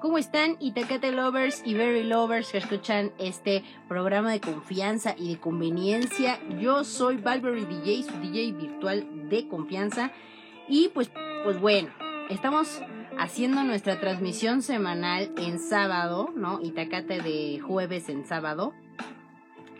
[0.00, 5.38] ¿Cómo están Itacate Lovers y Very Lovers que escuchan este programa de confianza y de
[5.38, 6.40] conveniencia?
[6.58, 10.10] Yo soy Valverde DJ, su DJ virtual de confianza.
[10.66, 11.10] Y pues,
[11.44, 11.90] pues bueno,
[12.30, 12.80] estamos
[13.18, 16.62] haciendo nuestra transmisión semanal en sábado, ¿no?
[16.62, 18.72] Itacate de jueves en sábado.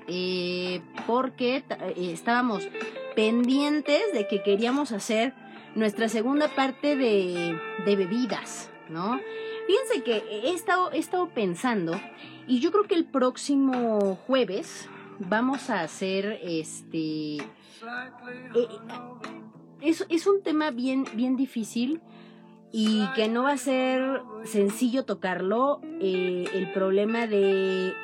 [0.06, 2.68] Eh, porque eh, estábamos
[3.16, 5.32] pendientes de que queríamos hacer
[5.74, 9.18] nuestra segunda parte de, de bebidas, ¿no?
[9.70, 11.92] Fíjense que he estado, he estado pensando
[12.48, 14.88] y yo creo que el próximo jueves
[15.20, 17.36] vamos a hacer este...
[17.36, 17.42] Eh,
[19.80, 22.00] es, es, un tema bien, bien difícil
[22.72, 27.94] y que no va a ser sencillo tocarlo, eh, el problema de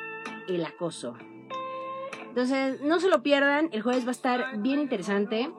[0.47, 1.17] el acoso.
[2.29, 5.51] Entonces, no se lo pierdan, el jueves va a estar bien interesante.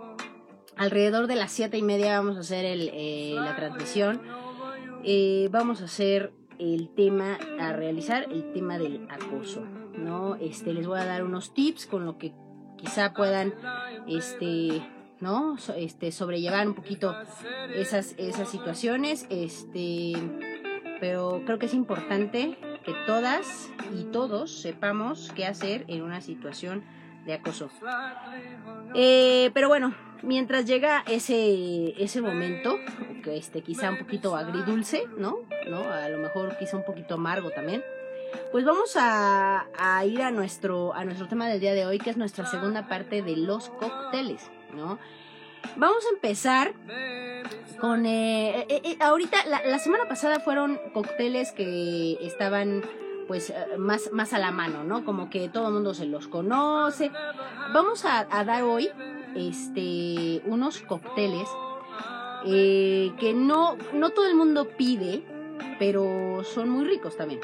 [0.75, 4.48] Alrededor de las siete y media vamos a hacer el, eh, la transmisión
[5.11, 9.65] eh, vamos a hacer el tema a realizar, el tema del acoso,
[9.97, 10.37] ¿no?
[10.37, 12.35] Este, les voy a dar unos tips con lo que
[12.77, 13.55] quizá puedan,
[14.07, 14.83] este,
[15.19, 15.57] ¿no?
[15.79, 17.17] Este, sobrellevar un poquito
[17.75, 20.13] esas, esas situaciones, este,
[21.01, 26.85] pero creo que es importante que todas y todos sepamos qué hacer en una situación
[27.29, 27.71] de acoso.
[28.95, 32.79] Eh, pero bueno, mientras llega ese, ese momento,
[33.23, 35.41] que este, quizá un poquito agridulce, ¿no?
[35.69, 35.83] ¿no?
[35.83, 37.85] A lo mejor quizá un poquito amargo también.
[38.51, 39.67] Pues vamos a,
[40.07, 43.21] ir a nuestro, a nuestro tema del día de hoy, que es nuestra segunda parte
[43.21, 44.99] de los cócteles, ¿no?
[45.77, 46.73] Vamos a empezar
[47.79, 48.07] con...
[48.07, 52.83] Eh, eh ahorita, la, la semana pasada fueron cócteles que estaban
[53.29, 55.05] pues eh, más, más a la mano, ¿no?
[55.05, 57.13] Como que todo el mundo se los conoce.
[57.73, 58.89] Vamos a, dar hoy
[59.37, 61.49] este, unos cócteles
[62.47, 65.23] eh, que no, no todo el mundo pide,
[65.79, 67.41] pero son muy ricos también.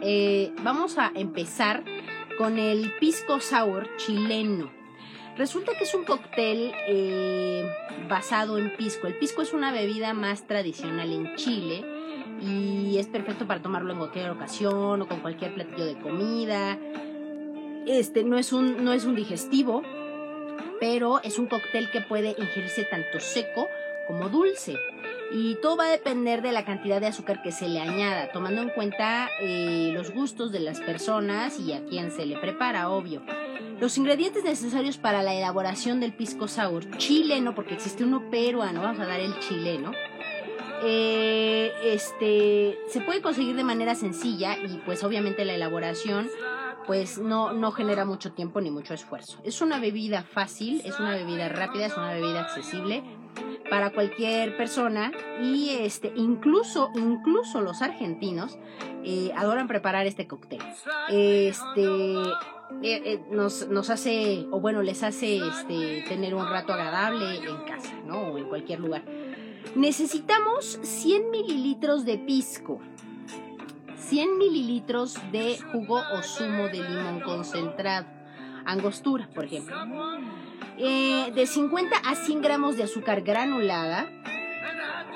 [0.00, 1.84] Eh, vamos a empezar
[2.38, 4.72] con el pisco sour chileno.
[5.36, 6.72] Resulta que es un cóctel
[8.08, 9.08] basado en pisco.
[9.08, 11.93] El pisco es una bebida más tradicional en Chile
[12.44, 16.78] y es perfecto para tomarlo en cualquier ocasión o con cualquier platillo de comida.
[17.86, 19.82] Este no es un, no es un digestivo,
[20.80, 23.68] pero es un cóctel que puede ingerirse tanto seco
[24.06, 24.76] como dulce.
[25.32, 28.62] Y todo va a depender de la cantidad de azúcar que se le añada, tomando
[28.62, 33.22] en cuenta eh, los gustos de las personas y a quién se le prepara, obvio.
[33.80, 39.00] Los ingredientes necesarios para la elaboración del pisco sour chileno, porque existe uno peruano, vamos
[39.00, 39.92] a dar el chileno
[40.84, 46.28] eh, este, se puede conseguir de manera sencilla y pues obviamente la elaboración
[46.86, 49.40] pues no, no genera mucho tiempo ni mucho esfuerzo.
[49.44, 53.02] Es una bebida fácil, es una bebida rápida, es una bebida accesible
[53.70, 55.10] para cualquier persona
[55.42, 58.58] y este incluso incluso los argentinos
[59.02, 60.60] eh, adoran preparar este cóctel.
[61.08, 61.84] Este
[62.82, 67.56] eh, eh, nos, nos hace o bueno les hace este tener un rato agradable en
[67.66, 69.04] casa no o en cualquier lugar
[69.74, 72.80] Necesitamos 100 mililitros de pisco,
[73.96, 78.06] 100 mililitros de jugo o zumo de limón concentrado,
[78.64, 79.76] angostura, por ejemplo,
[80.78, 84.08] eh, de 50 a 100 gramos de azúcar granulada,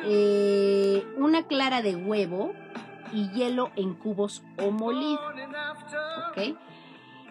[0.04, 2.52] eh, una clara de huevo
[3.12, 5.20] y hielo en cubos o molido.
[6.30, 6.56] ¿Ok?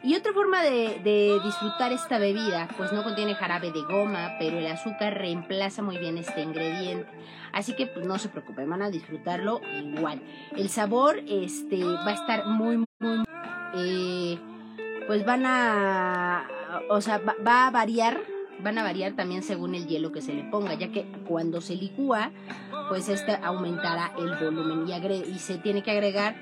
[0.08, 4.66] Y otra forma de, disfrutar esta bebida, pues no contiene jarabe de goma, pero el
[4.68, 7.12] azúcar reemplaza muy bien este ingrediente.
[7.52, 10.22] Así que pues no se preocupen, van a disfrutarlo igual.
[10.56, 13.26] El sabor este, va a estar muy, muy,
[13.76, 14.40] eh,
[15.08, 16.48] pues van a,
[16.90, 18.22] o sea, va, a variar
[18.60, 21.76] van a variar también según el hielo que se le ponga, ya que cuando se
[21.76, 22.32] licúa,
[22.88, 26.38] pues este aumentará el volumen y, y se tiene que agregar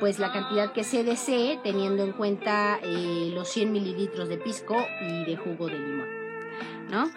[0.00, 4.76] pues la cantidad que se desee teniendo en cuenta eh, los 100 mililitros de pisco
[5.00, 6.08] y de jugo de limón.
[6.90, 7.10] ¿No?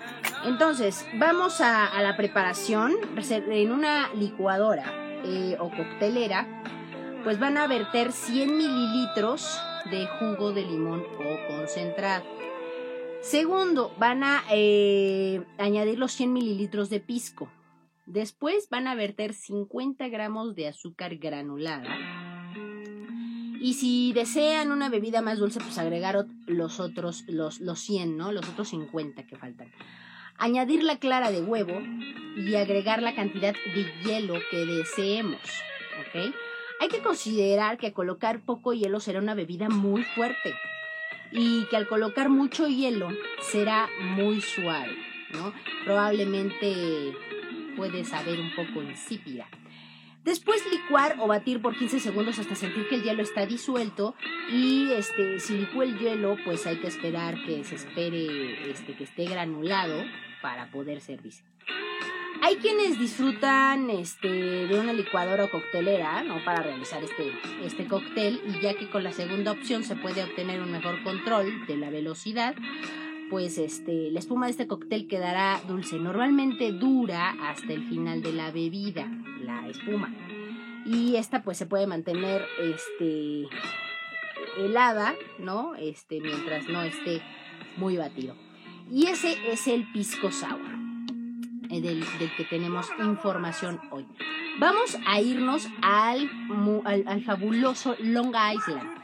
[0.44, 2.94] Entonces, vamos a, la preparación.
[3.30, 6.46] En una licuadora eh, o coctelera,
[7.24, 12.26] pues van a verter 100 mililitros de jugo de limón o concentrado.
[13.22, 17.50] Segundo, van a eh, añadir los 100 mililitros de pisco.
[18.06, 22.21] Después van a verter 50 gramos de azúcar granulada
[23.62, 28.32] y si desean una bebida más dulce, pues agregar los otros, los, los 100, ¿no?
[28.32, 29.72] Los otros 50 que faltan.
[30.36, 31.80] Añadir la clara de huevo
[32.36, 35.42] y agregar la cantidad de hielo que deseemos,
[36.00, 36.34] ¿ok?
[36.80, 40.56] Hay que considerar que colocar poco hielo será una bebida muy fuerte
[41.32, 43.10] y que al colocar mucho hielo
[43.42, 44.98] será muy suave,
[45.34, 45.54] ¿no?
[45.86, 47.14] Probablemente
[47.78, 49.48] puede saber un poco insípida.
[50.24, 54.16] Después licuar o batir por 15 segundos hasta sentir que el hielo está disuelto
[54.52, 59.04] y este si licúa el hielo, pues hay que esperar que se espere este que
[59.04, 60.04] esté granulado
[60.42, 61.44] para poder servirse.
[62.44, 66.44] Hay quienes disfrutan este, de una licuadora o coctelera ¿no?
[66.44, 67.32] para realizar este,
[67.64, 71.68] este cóctel y ya que con la segunda opción se puede obtener un mejor control
[71.68, 72.56] de la velocidad,
[73.32, 75.98] pues este, la espuma de este cóctel quedará dulce.
[75.98, 80.14] Normalmente dura hasta el final de la bebida, la espuma.
[80.86, 83.48] Y esta pues se puede mantener este,
[84.58, 85.76] helada, ¿no?
[85.76, 87.22] Este, mientras no esté
[87.78, 88.36] muy batido.
[88.92, 90.60] Y ese es el pisco sour,
[91.70, 92.04] eh, del,
[92.36, 94.06] que tenemos información hoy.
[94.60, 96.30] Vamos a irnos al,
[96.84, 99.01] al fabuloso Long Island.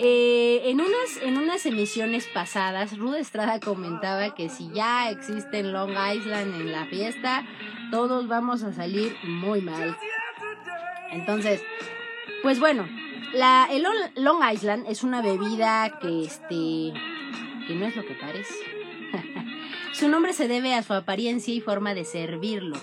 [0.00, 5.90] Eh, en, unas, en unas emisiones pasadas, Ruda Estrada comentaba que si ya existe Long
[5.90, 7.44] Island en la fiesta,
[7.90, 9.96] todos vamos a salir muy mal.
[11.10, 11.62] Entonces,
[12.42, 12.86] pues bueno,
[13.32, 13.84] la, el
[14.14, 16.92] Long Island es una bebida que, este,
[17.66, 18.54] que no es lo que parece.
[19.94, 22.76] su nombre se debe a su apariencia y forma de servirlo.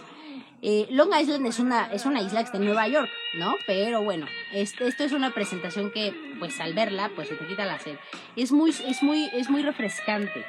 [0.67, 3.53] Eh, Long Island es una, es una isla que está en Nueva York, ¿no?
[3.67, 7.65] Pero bueno, este, esto es una presentación que, pues al verla, pues se te quita
[7.65, 7.97] la sed.
[8.35, 10.43] Es muy, es muy, es muy refrescante,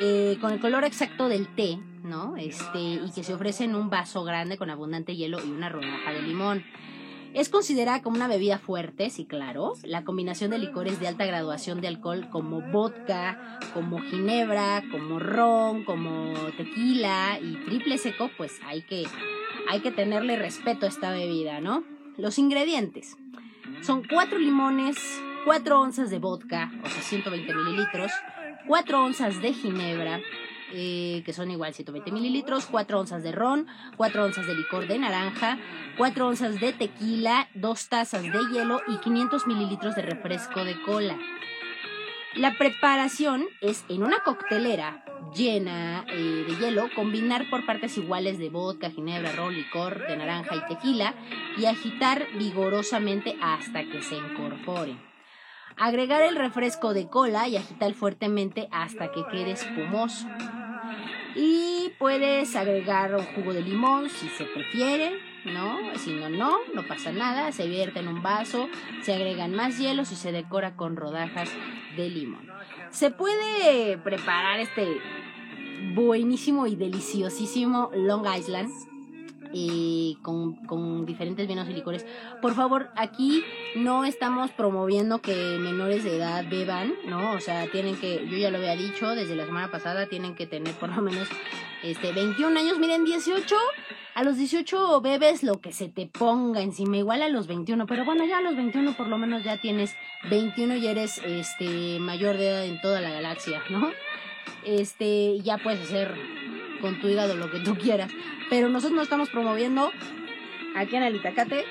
[0.00, 2.36] eh, con el color exacto del té, ¿no?
[2.36, 6.12] Este, y que se ofrece en un vaso grande con abundante hielo y una rodaja
[6.12, 6.64] de limón.
[7.32, 9.74] Es considerada como una bebida fuerte, sí, claro.
[9.84, 15.84] La combinación de licores de alta graduación de alcohol como vodka, como ginebra, como ron,
[15.84, 19.04] como tequila y triple seco, pues hay que
[19.68, 21.84] hay que tenerle respeto a esta bebida, ¿no?
[22.16, 23.16] Los ingredientes
[23.80, 24.96] son 4 limones,
[25.44, 28.12] 4 onzas de vodka, o sea, 120 mililitros,
[28.66, 30.20] 4 onzas de ginebra,
[30.74, 33.66] eh, que son igual 120 mililitros, 4 onzas de ron,
[33.96, 35.58] 4 onzas de licor de naranja,
[35.98, 41.18] 4 onzas de tequila, 2 tazas de hielo y 500 mililitros de refresco de cola.
[42.34, 48.50] La preparación es en una coctelera llena eh, de hielo, combinar por partes iguales de
[48.50, 51.14] vodka, ginebra, ron, licor de naranja y tequila
[51.56, 54.96] y agitar vigorosamente hasta que se incorpore.
[55.76, 60.28] Agregar el refresco de cola y agitar fuertemente hasta que quede espumoso.
[61.34, 65.78] Y puedes agregar un jugo de limón si se prefiere, ¿no?
[65.96, 67.52] Si no, no, no pasa nada.
[67.52, 68.68] Se vierte en un vaso,
[69.00, 71.50] se agregan más hielos y se decora con rodajas
[71.96, 72.50] de limón.
[72.90, 74.86] Se puede preparar este
[75.94, 78.72] buenísimo y deliciosísimo Long Island
[79.54, 82.06] eh, con, con, diferentes vinos y licores.
[82.40, 83.44] Por favor, aquí
[83.76, 87.32] no estamos promoviendo que menores de edad beban, ¿no?
[87.32, 90.46] O sea, tienen que, yo ya lo había dicho desde la semana pasada, tienen que
[90.46, 91.28] tener por lo menos
[91.82, 93.56] este 21 años, miren, 18.
[94.14, 98.04] A los 18 bebes lo que se te ponga encima, igual a los 21, pero
[98.04, 99.94] bueno, ya a los 21 por lo menos ya tienes
[100.28, 103.90] 21 y eres este mayor de edad en toda la galaxia, ¿no?
[104.64, 106.14] Este, ya puedes hacer
[106.80, 108.10] con tu hígado lo que tú quieras.
[108.50, 109.90] Pero nosotros no estamos promoviendo
[110.76, 111.64] aquí en el Itacate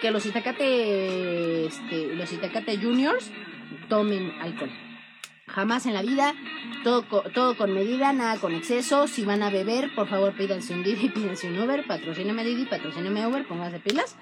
[0.00, 3.30] que los Itacate, este, los Itacate Juniors
[3.88, 4.70] tomen alcohol.
[5.46, 6.34] Jamás en la vida,
[6.82, 7.02] todo,
[7.32, 9.06] todo con medida, nada con exceso.
[9.06, 13.26] Si van a beber, por favor pídanse un Didi, pídanse un Uber, patrocíneme Didi, patrocíneme
[13.26, 14.16] Uber, pónganse pilas.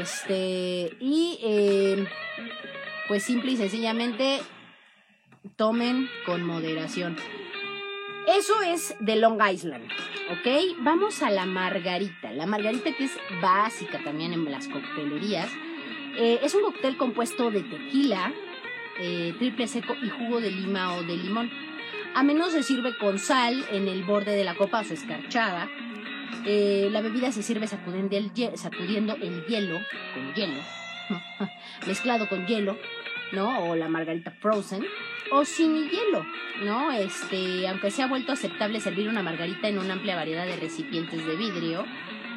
[0.00, 2.06] Este, y eh,
[3.08, 4.42] pues simple y sencillamente
[5.56, 7.16] tomen con moderación.
[8.26, 9.84] Eso es de Long Island,
[10.30, 10.78] ¿ok?
[10.80, 12.32] Vamos a la margarita.
[12.32, 15.50] La margarita que es básica también en las coctelerías.
[16.16, 18.32] Eh, es un cóctel compuesto de tequila,
[18.98, 21.50] eh, triple seco y jugo de lima o de limón.
[22.14, 25.68] A menos se sirve con sal en el borde de la copa o escarchada.
[26.46, 29.80] Eh, la bebida se sirve sacudiendo el hielo,
[30.14, 30.60] con hielo,
[31.86, 32.78] mezclado con hielo,
[33.34, 33.64] ¿no?
[33.64, 34.84] O la margarita frozen
[35.30, 36.24] o sin hielo,
[36.62, 36.92] ¿no?
[36.92, 41.26] Este, aunque se ha vuelto aceptable servir una margarita en una amplia variedad de recipientes
[41.26, 41.84] de vidrio,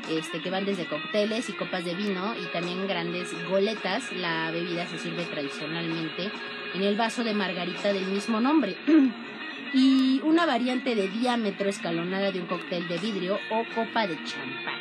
[0.09, 4.85] este, que van desde cócteles y copas de vino y también grandes goletas, la bebida
[4.87, 6.31] se sirve tradicionalmente
[6.73, 8.77] en el vaso de margarita del mismo nombre.
[9.73, 14.79] y una variante de diámetro escalonada de un cóctel de vidrio o copa de champán,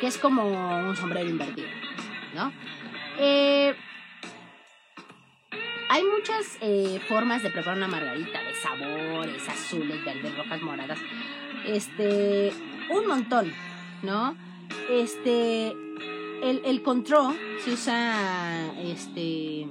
[0.00, 1.68] que es como un sombrero invertido,
[2.34, 2.52] ¿no?
[3.18, 3.74] Eh,
[5.88, 10.98] hay muchas eh, formas de preparar una margarita, de sabores, azules, verdes, rojas, moradas.
[11.66, 12.52] Este,
[12.90, 13.52] un montón,
[14.02, 14.36] ¿no?
[14.90, 15.68] Este,
[16.42, 19.62] el, el control se usa, este,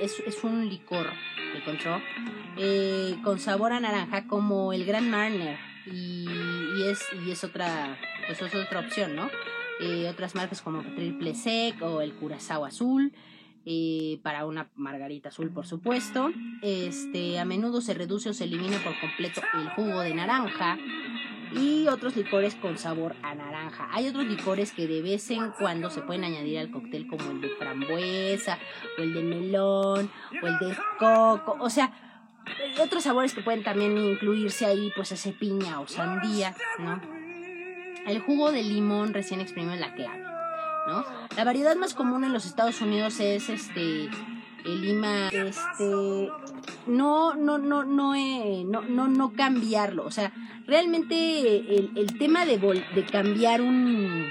[0.00, 1.10] es, es un licor,
[1.54, 2.02] el control,
[2.58, 6.26] eh, con sabor a naranja como el Gran Marner y,
[6.78, 9.28] y, es, y es otra, pues es otra opción, ¿no?
[9.80, 13.12] eh, otras marcas como Triple Sec o el Curazao Azul.
[14.22, 16.30] Para una margarita azul, por supuesto.
[16.62, 20.78] Este, a menudo se reduce o se elimina por completo el jugo de naranja
[21.52, 23.88] y otros licores con sabor a naranja.
[23.92, 27.40] Hay otros licores que de vez en cuando se pueden añadir al cóctel como el
[27.40, 28.58] de frambuesa
[28.98, 30.10] o el de melón
[30.42, 31.92] o el de coco, o sea,
[32.80, 37.00] otros sabores que pueden también incluirse ahí, pues ese piña o sandía, ¿no?
[38.06, 40.25] El jugo de limón recién exprimido es la clave.
[41.36, 44.08] La variedad más común en los Estados Unidos es este
[44.64, 46.28] el lima este
[46.86, 50.04] no no no no eh, no, no no cambiarlo.
[50.04, 50.32] O sea
[50.66, 54.26] realmente el, tema de de cambiar un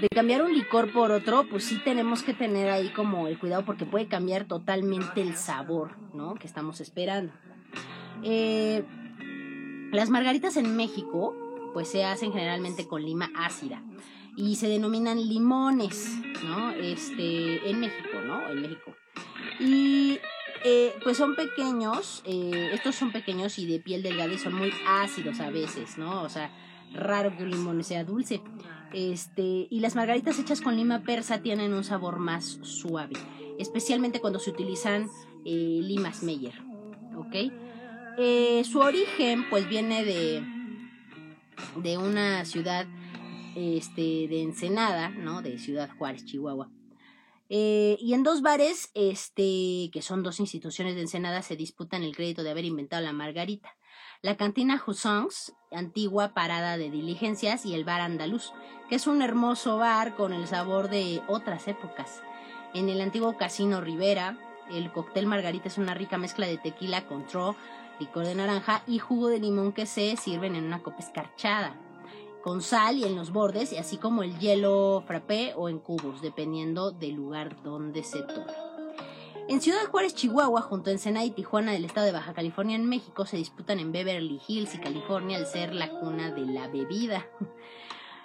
[0.00, 3.64] de cambiar un licor por otro pues sí tenemos que tener ahí como el cuidado
[3.64, 7.32] porque puede cambiar totalmente el sabor no que estamos esperando.
[8.22, 8.84] Eh,
[9.92, 11.34] las margaritas en México
[11.72, 13.82] pues se hacen generalmente con lima ácida
[14.40, 16.10] y se denominan limones,
[16.44, 16.70] ¿no?
[16.72, 18.48] Este, en México, ¿no?
[18.48, 18.94] En México.
[19.58, 20.18] Y
[20.64, 24.72] eh, pues son pequeños, eh, estos son pequeños y de piel delgada y son muy
[24.86, 26.22] ácidos a veces, ¿no?
[26.22, 26.50] O sea,
[26.94, 28.40] raro que un limón sea dulce.
[28.92, 33.14] Este, y las margaritas hechas con lima persa tienen un sabor más suave,
[33.58, 35.08] especialmente cuando se utilizan
[35.44, 36.54] eh, limas Meyer,
[37.16, 37.36] ¿ok?
[38.64, 40.44] su origen pues viene de,
[41.76, 42.86] de una ciudad
[43.54, 45.42] este, de Ensenada, ¿no?
[45.42, 46.70] De Ciudad Juárez, Chihuahua.
[47.48, 52.14] Eh, y en dos bares, este, que son dos instituciones de Ensenada, se disputan el
[52.14, 53.76] crédito de haber inventado la margarita.
[54.22, 58.52] La cantina Hussons, antigua parada de diligencias, y el bar andaluz,
[58.88, 62.22] que es un hermoso bar con el sabor de otras épocas.
[62.72, 64.38] En el antiguo casino Rivera,
[64.70, 67.56] el cóctel margarita es una rica mezcla de tequila con tro,
[67.98, 71.76] licor de naranja y jugo de limón que se sirven en una copa escarchada
[72.42, 76.22] con sal y en los bordes, y así como el hielo frappé o en cubos,
[76.22, 78.52] dependiendo del lugar donde se tome.
[79.48, 82.88] En Ciudad Juárez, Chihuahua, junto a Ensenada y Tijuana del estado de Baja California en
[82.88, 87.26] México, se disputan en Beverly Hills y California al ser la cuna de la bebida.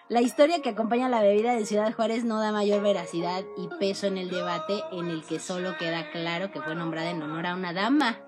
[0.08, 3.68] La historia que acompaña a la bebida de Ciudad Juárez no da mayor veracidad y
[3.80, 7.48] peso en el debate en el que solo queda claro que fue nombrada en honor
[7.48, 8.20] a una dama,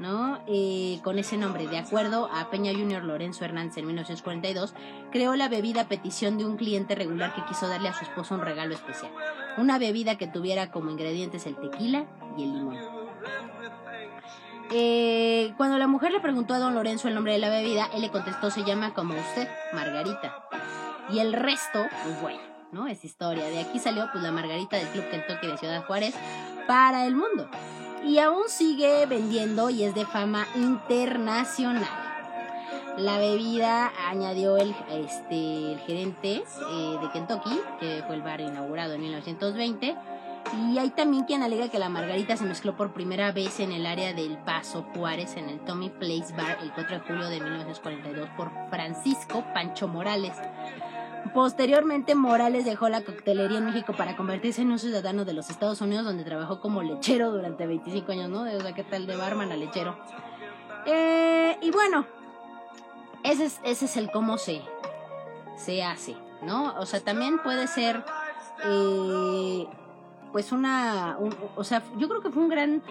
[0.00, 0.40] ¿no?
[0.48, 1.68] Eh, con ese nombre.
[1.68, 4.74] De acuerdo a Peña Junior Lorenzo Hernández en 1942,
[5.12, 8.34] creó la bebida a petición de un cliente regular que quiso darle a su esposo
[8.34, 9.12] un regalo especial.
[9.58, 12.78] Una bebida que tuviera como ingredientes el tequila y el limón.
[14.72, 18.00] Eh, cuando la mujer le preguntó a don Lorenzo el nombre de la bebida, él
[18.00, 20.48] le contestó se llama como usted, Margarita.
[21.10, 22.40] Y el resto, pues bueno,
[22.72, 22.86] ¿no?
[22.86, 23.44] Es historia.
[23.46, 26.14] De aquí salió pues la Margarita del Club Kentucky de Ciudad Juárez
[26.66, 27.50] para el mundo
[28.04, 31.88] y aún sigue vendiendo y es de fama internacional.
[32.96, 39.00] La bebida añadió el, este, gerente eh, de Kentucky, que fue el bar inaugurado en
[39.00, 39.96] 1920.
[40.58, 43.86] Y hay también quien alega que la margarita se mezcló por primera vez en el
[43.86, 48.28] área del Paso Juárez en el Tommy Place Bar el 4 de julio de 1942
[48.36, 50.36] por Francisco Pancho Morales.
[51.34, 55.80] Posteriormente, Morales dejó la coctelería en México para convertirse en un ciudadano de los Estados
[55.80, 58.42] Unidos, donde trabajó como lechero durante 25 años, ¿no?
[58.42, 59.96] O sea, ¿qué tal de barman a lechero?
[60.86, 62.06] Eh, y bueno,
[63.22, 64.62] ese es, ese es el cómo se,
[65.56, 66.74] se hace, ¿no?
[66.78, 68.02] O sea, también puede ser,
[68.64, 69.66] eh,
[70.32, 71.18] pues una,
[71.54, 72.82] o sea, yo creo que fue un gran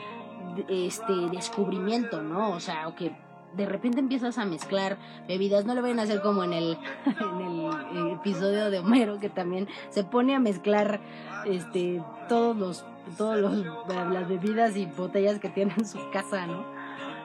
[0.67, 2.51] este descubrimiento, ¿no?
[2.51, 3.11] O sea, que
[3.55, 6.77] de repente empiezas a mezclar bebidas, no lo vayan a hacer como en el,
[7.91, 10.99] en el episodio de Homero, que también se pone a mezclar
[11.45, 12.85] este todos los
[13.17, 16.63] todos los las bebidas y botellas que tiene en su casa, ¿no?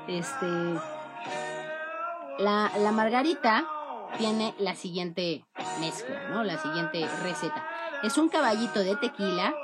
[0.09, 0.47] Este
[2.38, 3.66] la, la margarita
[4.19, 5.45] tiene la siguiente
[5.81, 6.45] mezcla, ¿no?
[6.45, 7.66] La siguiente receta.
[8.02, 9.54] Es un caballito de tequila,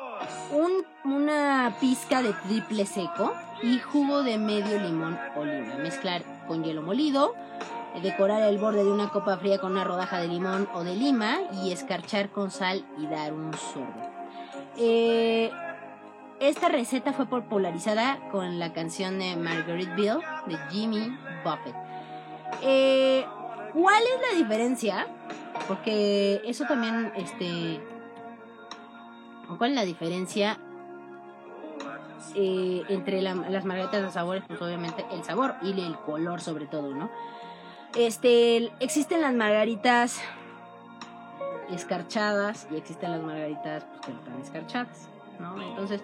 [0.53, 5.77] un, una pizca de triple seco y jugo de medio limón o lima.
[5.77, 7.37] Mezclar con hielo molido,
[8.03, 11.39] decorar el borde de una copa fría con una rodaja de limón o de lima
[11.63, 14.11] y escarchar con sal y dar un sorbo.
[14.77, 15.49] Eh,
[16.41, 21.77] esta receta fue popularizada con la canción de Margaretville de Jimmy Buffett.
[22.63, 23.25] Eh,
[23.73, 25.07] ¿Cuál es la diferencia?
[25.69, 27.81] Porque eso también, este,
[29.57, 30.59] ¿cuál es la diferencia
[32.35, 36.95] eh, entre las margaritas de sabores, pues obviamente el sabor y el color sobre todo,
[36.95, 37.11] ¿no?
[37.95, 40.21] Este, existen las margaritas
[41.71, 45.09] escarchadas y existen las margaritas pues, que no están escarchadas,
[45.39, 45.61] ¿no?
[45.63, 46.01] Entonces,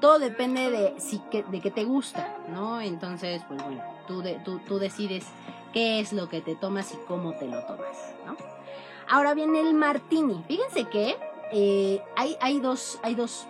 [0.00, 2.80] todo depende de si que, de qué te gusta, ¿no?
[2.80, 5.26] Entonces, pues bueno, tú, tú, tú decides
[5.72, 8.36] qué es lo que te tomas y cómo te lo tomas, ¿no?
[9.08, 10.42] Ahora viene el martini.
[10.46, 11.16] Fíjense que
[11.52, 13.46] eh, hay, hay dos, hay dos,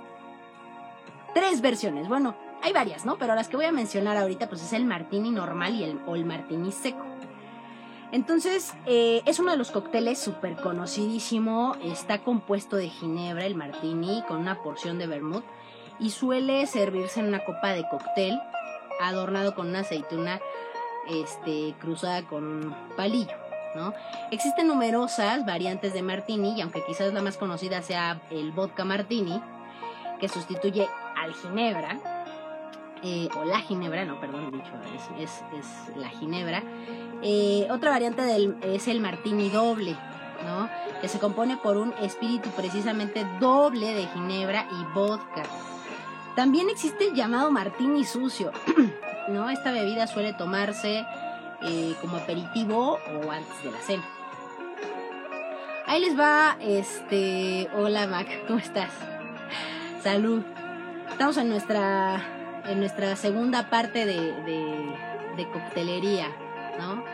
[1.34, 2.08] tres versiones.
[2.08, 3.16] Bueno, hay varias, ¿no?
[3.16, 6.16] Pero las que voy a mencionar ahorita, pues es el martini normal y el, o
[6.16, 7.04] el martini seco.
[8.12, 11.76] Entonces, eh, es uno de los cócteles súper conocidísimo.
[11.82, 15.44] Está compuesto de ginebra, el martini, con una porción de vermouth.
[15.99, 18.40] Y suele servirse en una copa de cóctel,
[19.00, 20.40] adornado con una aceituna
[21.08, 23.37] este, cruzada con un palillo.
[23.75, 23.94] ¿no?
[24.30, 29.40] Existen numerosas variantes de martini, y aunque quizás la más conocida sea el vodka martini,
[30.18, 30.88] que sustituye
[31.21, 31.99] al ginebra,
[33.03, 34.73] eh, o la ginebra, no, perdón, dicho,
[35.19, 36.62] es, es, la ginebra.
[37.23, 38.23] Eh, otra variante
[38.62, 39.97] es el martini doble,
[40.45, 40.69] ¿no?
[41.00, 45.43] Que se compone por un espíritu precisamente doble de ginebra y vodka.
[46.37, 48.53] También existe el llamado martini sucio,
[49.29, 49.49] ¿no?
[49.50, 51.05] Esta bebida suele tomarse
[51.62, 54.05] eh, como aperitivo o antes de la cena.
[55.87, 58.93] Ahí les va, este, hola Mac, ¿cómo estás?
[60.03, 60.45] Salud.
[61.11, 64.33] Estamos en nuestra, en nuestra segunda parte de,
[65.37, 66.29] de, coctelería,
[66.79, 67.05] ¿no?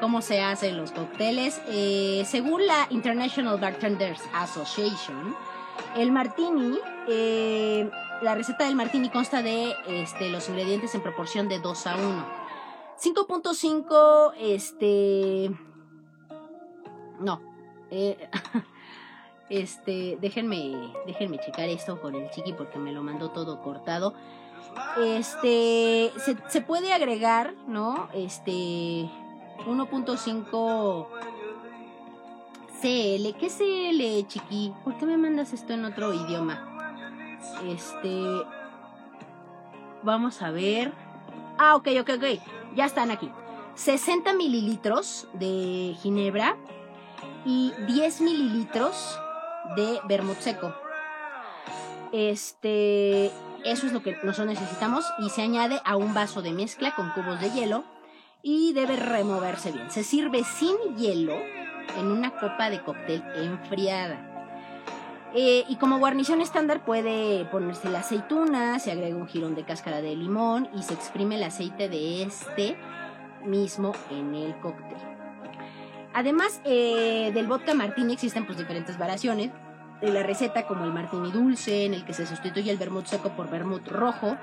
[0.00, 1.60] Cómo se hacen los cócteles.
[1.68, 5.34] Eh, según la International Bartenders Association,
[5.96, 7.90] el martini, eh,
[8.22, 12.26] la receta del martini consta de este, los ingredientes en proporción de 2 a 1.
[13.02, 15.50] 5.5, este...
[17.20, 17.40] No.
[17.90, 18.28] Eh,
[19.52, 24.14] este, déjenme, déjenme checar esto con el chiqui porque me lo mandó todo cortado.
[24.98, 28.08] Este, se, se puede agregar, ¿no?
[28.14, 28.50] Este,
[29.66, 31.06] 1.5
[32.80, 33.38] CL.
[33.38, 34.72] ¿Qué CL, chiqui?
[34.84, 37.38] ¿Por qué me mandas esto en otro idioma?
[37.66, 38.24] Este,
[40.02, 40.94] vamos a ver.
[41.58, 42.24] Ah, ok, ok, ok.
[42.74, 43.30] Ya están aquí.
[43.74, 46.56] 60 mililitros de ginebra
[47.44, 49.18] y 10 mililitros
[49.76, 50.74] de vermut seco.
[52.12, 53.26] Este,
[53.64, 57.10] eso es lo que nosotros necesitamos y se añade a un vaso de mezcla con
[57.10, 57.84] cubos de hielo
[58.42, 59.90] y debe removerse bien.
[59.90, 61.34] Se sirve sin hielo
[61.98, 64.28] en una copa de cóctel enfriada.
[65.34, 70.02] Eh, y como guarnición estándar puede ponerse la aceituna, se agrega un jirón de cáscara
[70.02, 72.76] de limón y se exprime el aceite de este
[73.44, 74.98] mismo en el cóctel.
[76.12, 79.50] Además eh, del vodka martini existen pues diferentes variaciones
[80.02, 83.30] de la receta como el martini dulce en el que se sustituye el vermut seco
[83.30, 84.36] por vermut rojo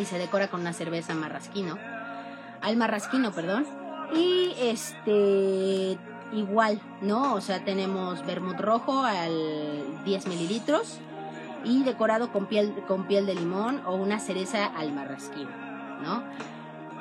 [0.00, 1.76] y se decora con una cerveza marrasquino,
[2.60, 3.66] al marrasquino, perdón.
[4.14, 5.98] Y este
[6.32, 7.34] igual, ¿no?
[7.34, 10.98] O sea, tenemos vermut rojo al 10 mililitros
[11.64, 15.48] y decorado con piel, con piel de limón o una cereza al marrasquín,
[16.02, 16.22] ¿no?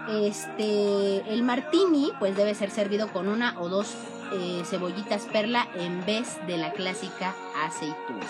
[0.10, 3.96] Este, el martini, pues debe ser servido con una o dos
[4.34, 7.36] eh, cebollitas perla en vez de la clásica
[7.68, 8.26] aceituna.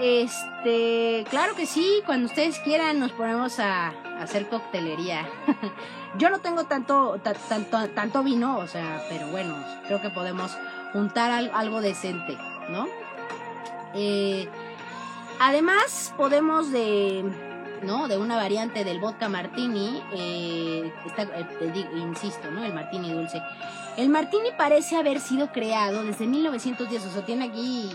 [0.00, 5.26] Este, claro que sí, cuando ustedes quieran nos ponemos a, hacer coctelería.
[6.18, 9.56] Yo no tengo tanto, tanto, tanto vino, o sea, pero bueno,
[9.86, 10.56] creo que podemos
[10.92, 12.36] juntar algo decente,
[12.68, 12.86] ¿no?
[13.94, 14.48] Eh,
[15.40, 17.24] además, podemos de,
[17.82, 18.08] ¿no?
[18.08, 22.64] De una variante del vodka martini, eh, eh insisto, ¿no?
[22.64, 23.42] El martini dulce.
[23.96, 27.90] El martini parece haber sido creado desde 1910, o sea, tiene aquí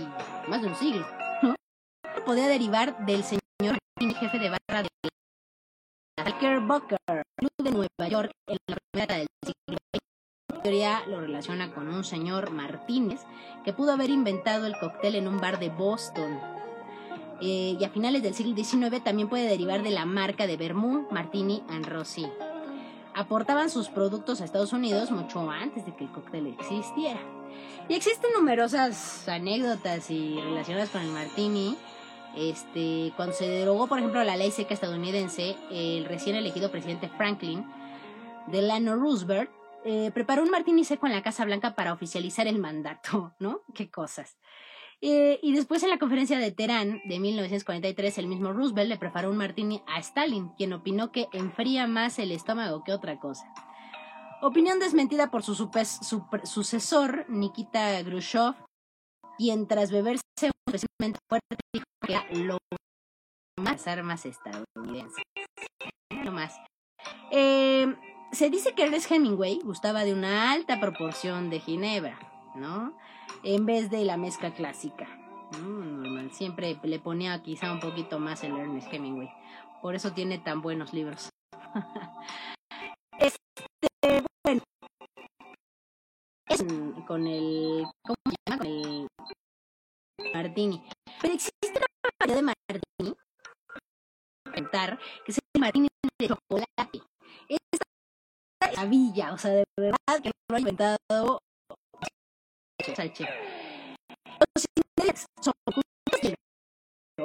[0.47, 1.07] más de un siglo,
[1.41, 1.55] ¿no?
[2.25, 4.89] Podría derivar del señor jefe de barra de
[6.23, 9.77] Walker Bucker, Club de Nueva York, en la primera del siglo
[10.53, 13.21] La teoría lo relaciona con un señor Martínez
[13.63, 16.56] que pudo haber inventado el cóctel en un bar de Boston.
[17.41, 21.11] Eh, y a finales del siglo XIX también puede derivar de la marca de Vermouth,
[21.11, 22.27] Martini and Rossi.
[23.13, 27.19] Aportaban sus productos a Estados Unidos mucho antes de que el cóctel existiera.
[27.89, 31.75] Y existen numerosas anécdotas y relacionadas con el martini
[32.35, 37.65] este, cuando se derogó, por ejemplo, la ley seca estadounidense, el recién elegido presidente Franklin
[38.47, 39.49] Delano Roosevelt
[39.83, 43.61] eh, preparó un martini seco en la Casa Blanca para oficializar el mandato, ¿no?
[43.73, 44.37] Qué cosas.
[45.01, 49.29] Eh, y después en la conferencia de Teherán de 1943, el mismo Roosevelt le preparó
[49.29, 53.51] un martini a Stalin, quien opinó que enfría más el estómago que otra cosa.
[54.41, 55.55] Opinión desmentida por su
[56.43, 58.55] sucesor, Nikita Khrushchev,
[59.37, 60.21] quien tras beberse
[60.67, 62.57] especialmente fuerte dijo que lo
[63.59, 65.23] más armas estadounidenses.
[66.23, 66.55] No más.
[67.31, 67.95] Eh,
[68.31, 72.19] se dice que Ernest Hemingway gustaba de una alta proporción de ginebra,
[72.57, 72.97] ¿no?
[73.43, 75.07] En vez de la mezcla clásica.
[75.61, 76.31] Normal.
[76.31, 79.29] Siempre le ponía quizá un poquito más el Ernest Hemingway.
[79.81, 81.29] Por eso tiene tan buenos libros.
[83.19, 84.61] este, bueno,
[86.49, 86.65] es
[87.05, 88.57] con el, ¿cómo se llama?
[88.57, 89.07] Con el
[90.33, 90.83] martini.
[91.21, 93.15] Pero existe una variedad de martini,
[95.25, 95.87] que es el martini
[96.19, 97.01] de chocolate.
[97.47, 97.85] Esta
[98.61, 101.39] maravilla, o sea, de verdad que no lo ha inventado.
[104.55, 105.53] Los ingredientes son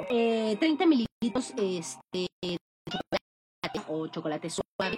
[0.09, 2.57] eh, 30 mililitros este, de
[2.89, 4.97] chocolate o chocolate suave,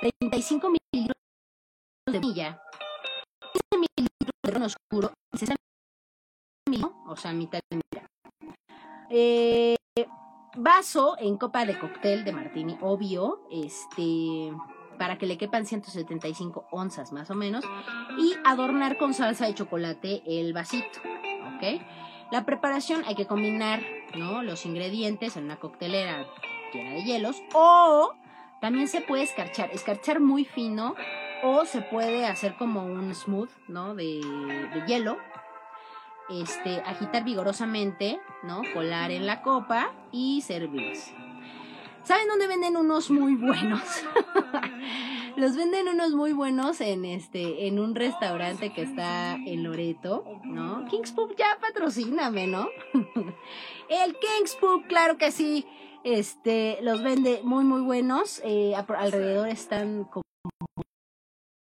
[0.00, 1.16] 35 mililitros
[2.06, 2.62] de vainilla,
[3.70, 5.56] 15 mililitros de ron oscuro y 60
[6.68, 8.06] mililitros, o sea, mitad de mitad.
[9.10, 9.76] Eh,
[10.56, 14.52] vaso en copa de cóctel de martini, obvio, este
[14.98, 17.64] para que le quepan 175 onzas más o menos
[18.18, 21.00] y adornar con salsa de chocolate el vasito,
[21.56, 21.82] ¿ok?
[22.30, 23.82] La preparación hay que combinar,
[24.16, 24.42] ¿no?
[24.42, 26.26] Los ingredientes en una coctelera
[26.72, 28.14] llena de hielos o
[28.60, 30.94] también se puede escarchar, escarchar muy fino
[31.42, 33.94] o se puede hacer como un smooth, ¿no?
[33.94, 34.20] De,
[34.86, 35.18] hielo.
[36.30, 38.62] Este, agitar vigorosamente, ¿no?
[38.72, 41.21] Colar en la copa y servirse.
[42.04, 43.82] ¿Saben dónde venden unos muy buenos?
[45.36, 50.84] Los venden unos muy buenos en este, en un restaurante que está en Loreto, ¿no?
[50.86, 52.68] King's Pub ya patrocíname, ¿no?
[53.88, 55.66] El King's Pub, claro que sí.
[56.04, 58.42] Este, los vende muy, muy buenos.
[58.44, 60.24] Eh, alrededor están como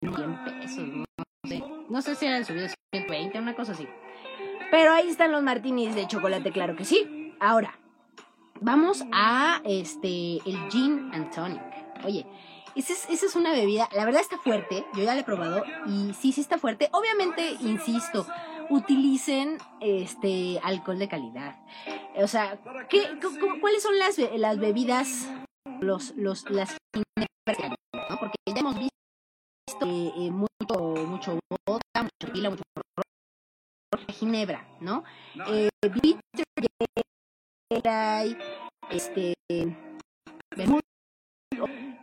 [0.01, 1.05] 100 pesos, no
[1.47, 1.63] sé.
[1.88, 3.88] No sé si eran subidos 120, una cosa así.
[4.71, 7.33] Pero ahí están los martinis de chocolate, claro que sí.
[7.39, 7.79] Ahora,
[8.61, 11.61] vamos a este, el gin and tonic.
[12.03, 12.25] Oye,
[12.75, 16.31] esa es, una bebida, la verdad está fuerte, yo ya la he probado y sí,
[16.31, 16.89] sí está fuerte.
[16.91, 18.27] Obviamente, insisto,
[18.69, 21.55] utilicen este alcohol de calidad.
[22.17, 23.01] O sea, ¿qué,
[23.61, 25.29] ¿cuáles son las, las bebidas,
[25.79, 28.19] los, los, las ¿no?
[28.19, 28.91] Porque ya hemos visto
[29.85, 32.63] eh, eh, mucho, mucho vodka, mucho pila, mucho
[34.19, 35.03] ginebra, ¿no?
[35.47, 35.69] Eh,
[37.69, 38.38] bitter,
[38.89, 39.34] este,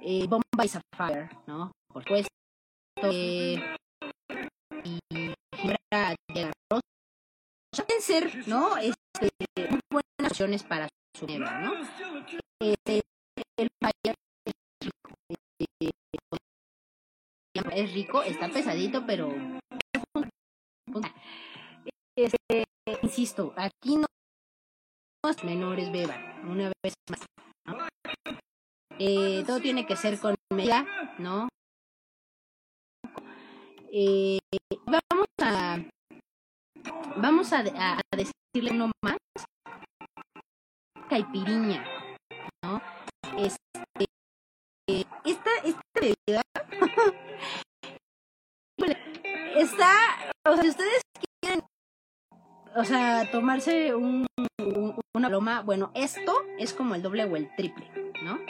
[0.03, 1.73] eh, Bombay Sapphire, ¿no?
[1.93, 2.31] Por supuesto,
[3.03, 3.77] eh,
[4.85, 4.99] y
[5.55, 6.81] Ginebra de arroz.
[7.77, 8.77] Pueden ser, ¿no?
[8.77, 9.31] Este,
[9.71, 11.75] muy buenas opciones para su ginebra, ¿no?
[12.61, 13.03] Este,
[13.59, 14.15] el Fire
[17.75, 19.33] es rico, está pesadito, pero
[22.17, 22.65] este,
[23.03, 24.07] insisto, aquí no
[25.45, 27.21] menores beban, una vez más.
[28.99, 30.85] Eh, todo tiene que ser con medida,
[31.19, 31.49] ¿no?
[33.93, 34.39] Eh,
[34.85, 35.79] vamos a
[37.17, 39.17] vamos a, a, decirle uno más
[41.09, 41.85] caipiriña,
[42.65, 42.83] ¿no?
[43.39, 44.07] Este,
[45.25, 46.43] esta, esta bebida
[49.57, 49.95] está,
[50.49, 51.01] o sea, si ustedes
[51.41, 51.65] quieren,
[52.75, 54.27] o sea, tomarse un,
[55.23, 57.87] una loma, bueno, esto es como el doble o el triple,
[58.25, 58.41] ¿no?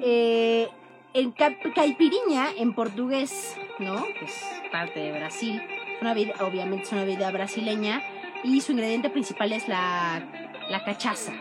[0.00, 0.68] Eh,
[1.12, 4.04] en caipiriña, en portugués, ¿no?
[4.04, 5.60] Que es parte de Brasil.
[6.00, 8.00] una vida, obviamente es una bebida brasileña.
[8.44, 10.22] Y su ingrediente principal es la,
[10.70, 11.32] la cachaza,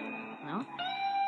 [0.43, 0.65] ¿no?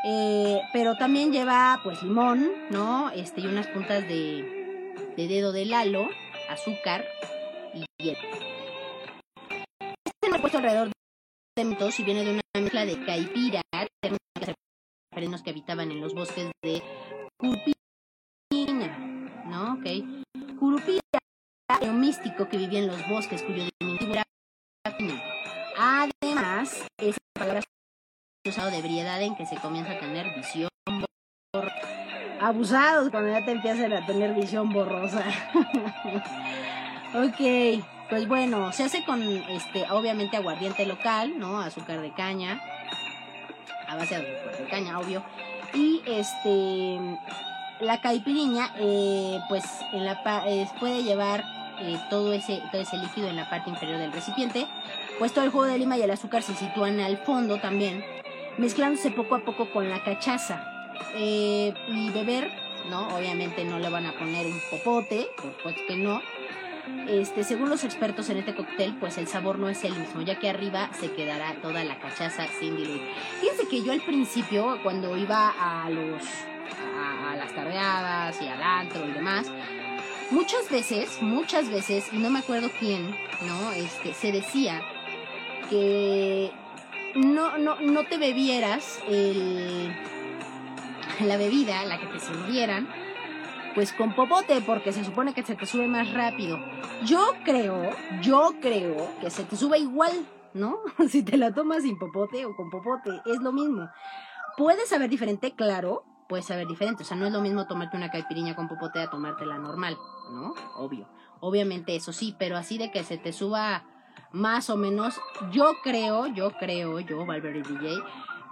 [0.06, 3.12] Eh, pero también lleva, pues, limón, ¿no?
[3.12, 6.10] Este, y unas puntas de, de dedo de lalo,
[6.49, 7.06] azúcar
[7.76, 8.19] y hielo.
[10.04, 10.92] Este no puesto alrededor
[11.56, 13.62] de mitos y viene de una mezcla de caipira,
[15.44, 16.82] que habitaban en los bosques de
[17.38, 18.98] Curupira,
[19.46, 19.74] ¿no?
[19.74, 20.58] Ok.
[20.60, 21.02] Curupira
[21.82, 24.24] era un místico que vivía en los bosques cuyo diminutivo era
[25.78, 27.62] Además, esa palabra
[28.46, 30.70] usado de ebriedad en que se comienza a tener visión
[32.39, 35.24] abusados cuando ya te empiezan a tener visión borrosa.
[37.16, 41.60] ok, pues bueno, se hace con este, obviamente aguardiente local, ¿no?
[41.60, 42.62] Azúcar de caña,
[43.88, 45.24] a base de azúcar de caña, obvio.
[45.74, 47.00] Y este
[47.84, 51.44] la caipiriña, eh, pues en la eh, puede llevar
[51.80, 54.68] eh, todo, ese, todo ese líquido en la parte inferior del recipiente.
[55.20, 58.04] Pues todo el jugo de lima y el azúcar se sitúan al fondo también,
[58.58, 60.70] mezclándose poco a poco con la cachaza.
[61.16, 62.52] y beber,
[62.89, 63.08] ¿no?
[63.16, 66.22] Obviamente no le van a poner un popote, por supuesto que no.
[67.08, 70.39] Este, según los expertos en este cóctel, pues el sabor no es el mismo, ya
[70.39, 73.02] que arriba se quedará toda la cachaza sin diluir.
[73.39, 76.24] Fíjense que yo al principio, cuando iba a los
[76.82, 79.48] a, las tardeadas y al antro y demás,
[80.32, 83.72] muchas veces, muchas veces, y no me acuerdo quién, ¿no?
[83.72, 84.82] Este, se decía
[85.69, 86.52] que
[87.15, 89.93] no, no, no te bebieras el,
[91.22, 92.88] la bebida, la que te sirvieran,
[93.75, 96.59] pues con popote, porque se supone que se te sube más rápido.
[97.05, 97.89] Yo creo,
[98.21, 100.79] yo creo que se te sube igual, ¿no?
[101.09, 103.89] si te la tomas sin popote o con popote, es lo mismo.
[104.57, 107.03] Puede saber diferente, claro, puede saber diferente.
[107.03, 109.97] O sea, no es lo mismo tomarte una caipiriña con popote a tomártela normal,
[110.31, 110.53] ¿no?
[110.75, 111.07] Obvio.
[111.39, 113.83] Obviamente eso sí, pero así de que se te suba
[114.31, 117.97] más o menos, yo creo, yo creo, yo, Valverde DJ,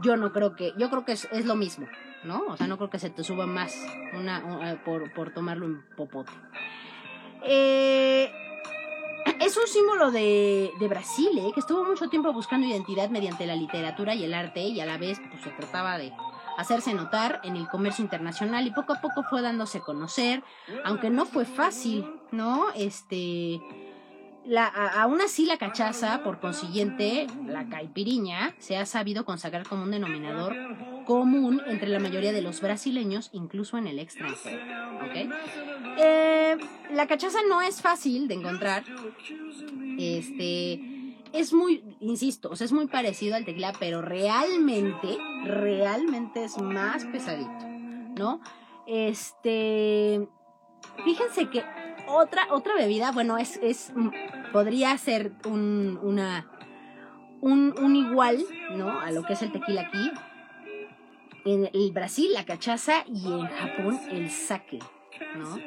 [0.01, 1.87] yo no creo que, yo creo que es, lo mismo,
[2.23, 2.43] ¿no?
[2.47, 3.75] O sea, no creo que se te suba más
[4.13, 6.31] una, por, por tomarlo en popote.
[7.43, 8.31] Eh,
[9.39, 11.51] es un símbolo de, de Brasil, ¿eh?
[11.53, 14.97] que estuvo mucho tiempo buscando identidad mediante la literatura y el arte y a la
[14.97, 16.13] vez pues, se trataba de
[16.57, 20.43] hacerse notar en el comercio internacional y poco a poco fue dándose a conocer,
[20.83, 22.67] aunque no fue fácil, ¿no?
[22.75, 23.59] Este,
[24.45, 29.91] la, aún así la cachaza, por consiguiente, la caipiriña, se ha sabido consagrar como un
[29.91, 30.55] denominador
[31.05, 34.61] común entre la mayoría de los brasileños, incluso en el extranjero.
[35.97, 36.57] Eh,
[36.91, 38.83] la cachaza no es fácil de encontrar.
[39.97, 40.79] Este
[41.33, 47.05] es muy, insisto, o sea, es muy parecido al tequila, pero realmente, realmente es más
[47.05, 47.67] pesadito,
[48.17, 48.41] ¿no?
[48.85, 50.27] Este,
[51.05, 51.63] fíjense que
[52.15, 53.93] otra, otra bebida, bueno, es, es
[54.51, 56.47] podría ser un, una,
[57.41, 58.99] un, un igual, ¿no?
[58.99, 60.11] A lo que es el tequila aquí.
[61.43, 64.79] En el Brasil, la cachaza y en Japón, el sake,
[65.35, 65.57] ¿no?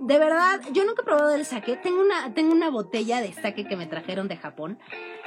[0.00, 1.76] De verdad, yo nunca he probado el sake.
[1.76, 4.78] Tengo una, tengo una botella de sake que me trajeron de Japón,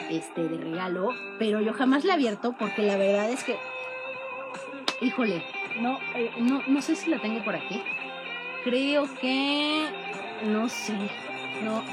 [0.10, 3.56] este, de regalo, pero yo jamás la he abierto porque la verdad es que,
[5.00, 5.46] híjole,
[5.80, 7.82] no, eh, no, no sé si la tengo por aquí.
[8.63, 9.88] Creo que
[10.45, 10.93] no sé,
[11.63, 11.84] no.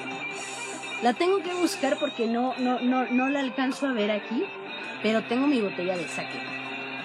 [1.02, 4.44] La tengo que buscar porque no, no, no, no la alcanzo a ver aquí,
[5.02, 6.38] pero tengo mi botella de sake.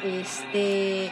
[0.03, 1.11] Este.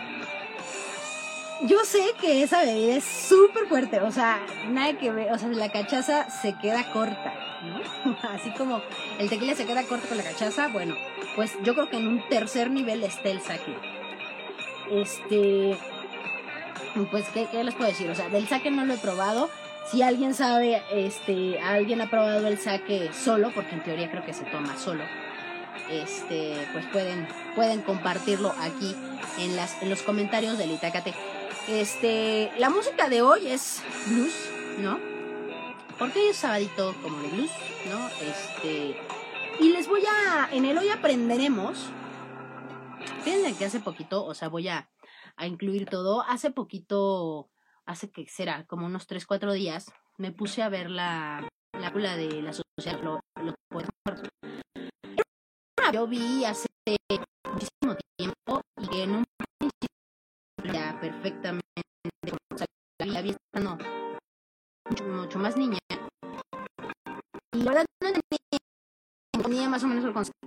[1.62, 5.48] Yo sé que esa bebida es súper fuerte, o sea, nada que ver, o sea,
[5.48, 8.18] la cachaza se queda corta, ¿no?
[8.30, 8.82] Así como
[9.18, 10.98] el tequila se queda corto con la cachaza, bueno,
[11.38, 13.78] pues yo creo que en un tercer nivel está el sake.
[14.92, 15.78] Este,
[17.12, 18.10] pues, ¿qué, ¿qué, les puedo decir?
[18.10, 19.50] O sea, del sake no lo he probado,
[19.86, 24.34] si alguien sabe, este, alguien ha probado el saque solo, porque en teoría creo que
[24.34, 25.04] se toma solo,
[25.90, 28.96] este, pues pueden, pueden compartirlo aquí
[29.40, 31.14] en las, en los comentarios del Itacate.
[31.68, 35.00] Este, la música de hoy es blues, ¿no?
[36.00, 37.52] Porque hoy es sabadito como de blues,
[37.90, 38.08] ¿no?
[38.26, 38.98] Este,
[39.60, 41.90] y les voy a, en el hoy aprenderemos.
[43.24, 44.90] Fíjense que hace poquito, o sea, voy a,
[45.36, 46.22] a incluir todo.
[46.24, 47.50] Hace poquito
[47.86, 52.42] hace que será como unos 3, 4 días, me puse a ver la película de
[52.42, 53.92] la sociedad lo, los poetas
[55.92, 56.68] Yo vi hace
[57.46, 59.24] muchísimo tiempo y que en un
[59.60, 61.82] principio perfectamente,
[62.54, 62.68] o sea,
[63.06, 63.22] la
[64.90, 65.78] mucho, mucho más niña.
[67.52, 70.43] Y la verdad no entendía, más o menos el concepto,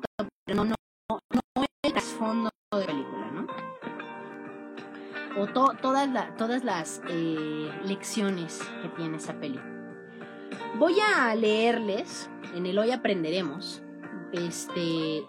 [6.37, 9.61] todas, las eh, lecciones que tiene esa peli.
[10.79, 13.83] Voy a leerles, en el hoy aprenderemos,
[14.33, 15.25] este,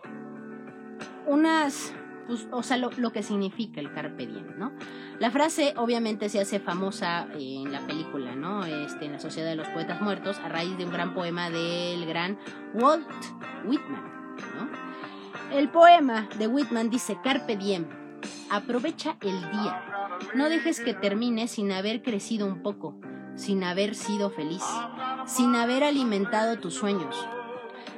[1.26, 1.94] unas,
[2.28, 4.74] pues, o sea, lo, que significa el carpe diem, ¿no?
[5.20, 8.66] La frase obviamente se hace famosa en la película, ¿no?
[8.66, 12.06] Este, en la Sociedad de los Poetas Muertos, a raíz de un gran poema del
[12.06, 12.38] gran
[12.74, 13.08] Walt
[13.66, 14.18] Whitman.
[15.52, 17.88] El poema de Whitman dice, Carpe diem,
[18.50, 23.00] aprovecha el día, no dejes que termine sin haber crecido un poco,
[23.36, 24.64] sin haber sido feliz,
[25.26, 27.28] sin haber alimentado tus sueños.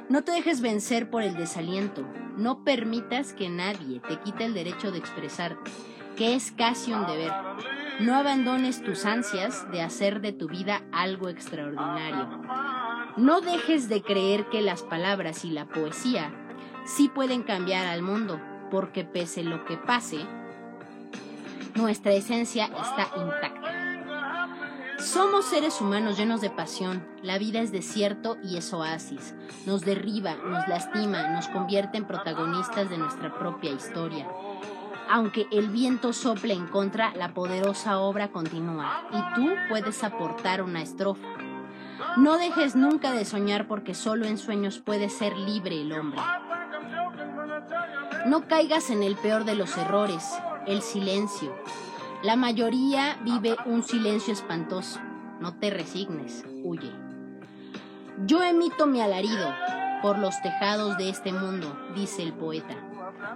[0.08, 2.04] No te dejes vencer por el desaliento.
[2.36, 5.70] No permitas que nadie te quite el derecho de expresarte,
[6.16, 7.32] que es casi un deber.
[8.00, 12.42] No abandones tus ansias de hacer de tu vida algo extraordinario.
[13.16, 16.32] No dejes de creer que las palabras y la poesía
[16.84, 20.18] sí pueden cambiar al mundo, porque pese lo que pase,
[21.74, 23.70] nuestra esencia está intacta.
[24.98, 27.02] Somos seres humanos llenos de pasión.
[27.22, 29.34] La vida es desierto y es oasis.
[29.64, 34.28] Nos derriba, nos lastima, nos convierte en protagonistas de nuestra propia historia.
[35.08, 40.82] Aunque el viento sople en contra, la poderosa obra continúa y tú puedes aportar una
[40.82, 41.28] estrofa.
[42.18, 46.20] No dejes nunca de soñar porque solo en sueños puede ser libre el hombre.
[48.26, 50.28] No caigas en el peor de los errores,
[50.66, 51.54] el silencio.
[52.22, 55.00] La mayoría vive un silencio espantoso.
[55.40, 56.92] No te resignes, huye.
[58.26, 59.54] Yo emito mi alarido
[60.02, 62.76] por los tejados de este mundo, dice el poeta.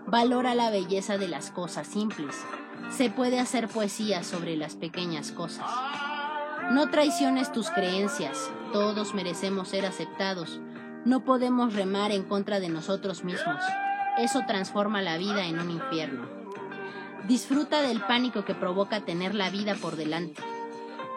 [0.07, 2.37] Valora la belleza de las cosas simples.
[2.91, 5.67] Se puede hacer poesía sobre las pequeñas cosas.
[6.73, 10.61] No traiciones tus creencias, todos merecemos ser aceptados.
[11.07, 13.63] No podemos remar en contra de nosotros mismos.
[14.19, 16.27] Eso transforma la vida en un infierno.
[17.27, 20.43] Disfruta del pánico que provoca tener la vida por delante.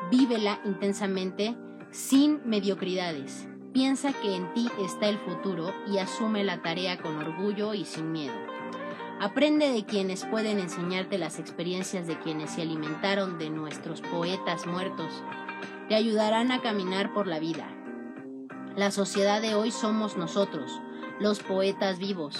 [0.10, 1.55] Vívela intensamente
[1.91, 3.47] sin mediocridades.
[3.71, 8.12] Piensa que en ti está el futuro y asume la tarea con orgullo y sin
[8.12, 8.33] miedo.
[9.19, 15.23] Aprende de quienes pueden enseñarte las experiencias de quienes se alimentaron de nuestros poetas muertos.
[15.89, 17.67] Te ayudarán a caminar por la vida.
[18.75, 20.81] La sociedad de hoy somos nosotros,
[21.19, 22.39] los poetas vivos.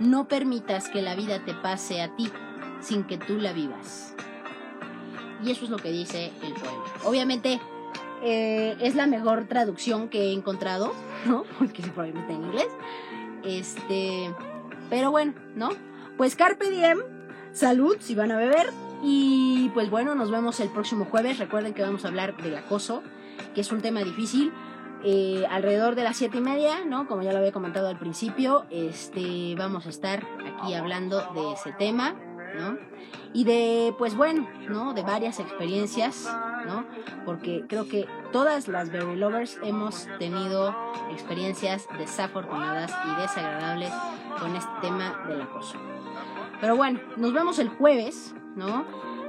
[0.00, 2.30] No permitas que la vida te pase a ti
[2.80, 4.14] sin que tú la vivas.
[5.44, 6.84] Y eso es lo que dice el poema.
[7.04, 7.60] Obviamente
[8.22, 10.92] eh, es la mejor traducción que he encontrado,
[11.26, 11.44] ¿no?
[11.58, 12.68] Porque probablemente en inglés.
[13.44, 14.34] Este,
[14.90, 15.70] pero bueno, ¿no?
[16.16, 16.98] Pues Carpe Diem,
[17.52, 18.70] salud si van a beber.
[19.02, 21.38] Y pues bueno, nos vemos el próximo jueves.
[21.38, 23.02] Recuerden que vamos a hablar del acoso,
[23.54, 24.50] que es un tema difícil.
[25.06, 27.06] Eh, alrededor de las siete y media, ¿no?
[27.06, 31.72] Como ya lo había comentado al principio, este, vamos a estar aquí hablando de ese
[31.72, 32.14] tema,
[32.56, 32.78] ¿no?
[33.34, 34.94] Y de, pues bueno, ¿no?
[34.94, 36.26] De varias experiencias,
[36.66, 36.86] ¿no?
[37.26, 40.74] Porque creo que todas las Berry Lovers hemos tenido
[41.12, 43.92] experiencias desafortunadas y desagradables
[44.40, 45.76] con este tema del acoso.
[46.62, 48.86] Pero bueno, nos vemos el jueves, ¿no?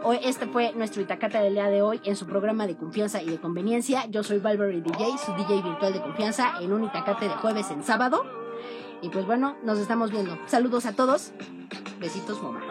[0.07, 3.25] Hoy, este fue nuestro Itacata del día de hoy en su programa de confianza y
[3.27, 4.05] de conveniencia.
[4.05, 7.83] Yo soy Valverde DJ, su DJ virtual de confianza, en un Itacate de jueves en
[7.83, 8.23] sábado.
[9.01, 10.37] Y pues bueno, nos estamos viendo.
[10.45, 11.31] Saludos a todos.
[11.99, 12.61] Besitos, mamá.